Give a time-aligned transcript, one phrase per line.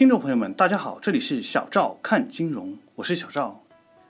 [0.00, 3.62] 听众朋友们，大家好，这里是小赵看金融，我是小赵，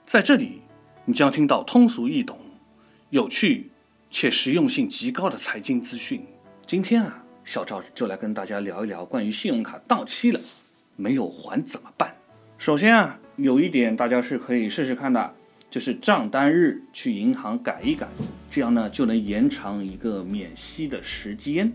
[0.05, 0.61] 在这里
[1.03, 2.39] 你将听到通俗易懂、
[3.09, 3.69] 有趣
[4.09, 6.25] 且实用性极高的财经资讯。
[6.65, 10.39] 今天啊，小赵就来跟大家聊一聊关于信用卡到期了
[10.95, 12.15] 没有还怎么办。
[12.57, 15.33] 首先啊，有一点大家是可以试试看的，
[15.69, 18.07] 就是账单日去银行改一改，
[18.49, 21.69] 这样呢就能延长一个免息的时间。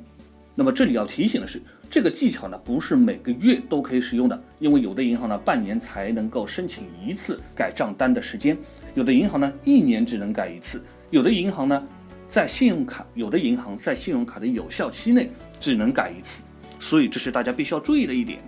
[0.57, 1.63] 那么这里要提醒的是。
[1.89, 8.57] 这个技巧呢，不是每个月都可以使用的，因为有的银行呢，半年才能够申请一次改账单的时间；
[8.95, 10.81] 有的银行呢，一年只能改一次；
[11.11, 11.81] 有的银行呢，
[12.27, 15.31] 在信用卡，有的银行在信用卡的有效期内
[15.61, 16.43] 只能改一次。
[16.81, 18.41] 所以这是大家必须要注意的一点。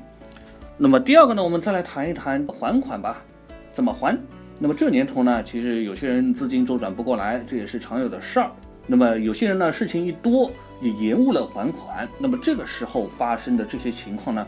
[0.77, 3.23] 那么第二个呢，我们再来谈一谈还款吧，
[3.73, 4.19] 怎么还？
[4.59, 8.51] 那么这年头呢，其实有些人资金周转不过来，这也是常有的事儿。
[8.85, 10.51] 那么有些人呢，事情一多。
[10.81, 14.47] 也延误了还款，那么这个时候发生的这些情况呢，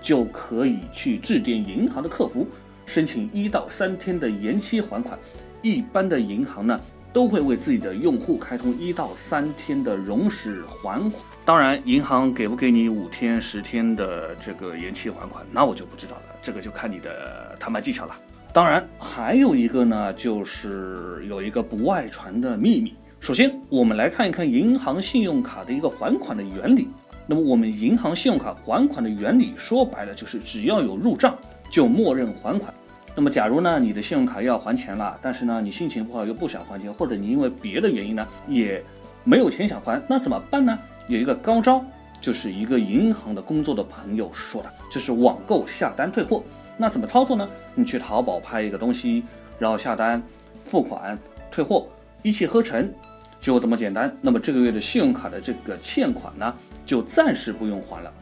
[0.00, 2.46] 就可以去致电银行的客服，
[2.86, 5.18] 申请一到三天的延期还款。
[5.60, 6.80] 一般的银行呢，
[7.12, 11.22] 都会为自己的用户开通一到三天的容时还款。
[11.44, 18.14] 当然，银行给不给你五天、十天的这个延期还款，那我就不知道了，这个就看你的谈判技巧了。
[18.52, 22.94] 当然，还有一个呢，就是有一个不外传的秘密。
[23.20, 26.88] 首先，我们来看一看银行信用卡的一个还款的原理。
[27.26, 31.36] 那么，我们银行信用卡还款的原理说白了就是，只要有入账
[31.68, 32.72] 就默认还款。
[33.14, 38.82] 那么，假如呢你的信用卡要还钱了，但是呢你心情不好又不想还钱，或者你因为别的原因呢也
[39.24, 40.78] 没有钱想还，那怎么办呢？
[41.08, 41.84] 有一个高招，
[42.22, 46.42] 就是一个银行的工作的朋友说的，就是网购下单退货。
[46.78, 47.46] 那怎么操作呢？
[47.74, 49.24] 你去淘宝拍一个东西，
[49.58, 50.22] 然后下单、
[50.64, 51.18] 付款、
[51.50, 51.86] 退货，
[52.28, 52.92] 一气呵成。
[53.40, 56.54] 就这么简单，那么这个月的信用卡的这个欠款呢，
[56.84, 58.12] 就暂时不用还了。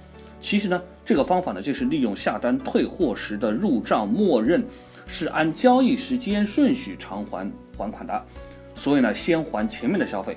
[0.40, 4.64] 其实呢，这个方法呢，就是利用下单退货时的入账默认
[5.06, 8.24] 是按交易时间顺序偿还还款的，
[8.74, 10.36] 所以呢，先还前面的消费，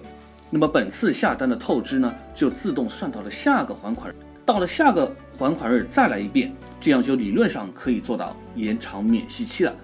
[0.49, 4.15] 那么本次下单的透支呢，就自动算到了下个还款日，
[4.45, 9.75] 到了下个还款日再来一遍，这样就理论上可以做到延长免息期了。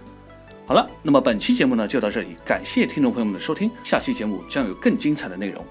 [0.68, 5.64] 好了，那么本期节目呢就到这里，感谢听众朋友们的收听，下期节目将有更精彩的内容。